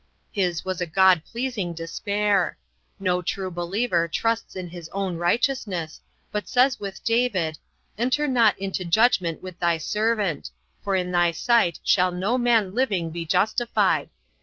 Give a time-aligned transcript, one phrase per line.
[0.31, 2.57] His was a God pleasing despair.
[2.99, 7.59] No true believer trusts in his own righteousness, but says with David,
[7.99, 10.49] "Enter not into judgment with thy servant;
[10.83, 14.09] for in thy sight shall no man living be justified."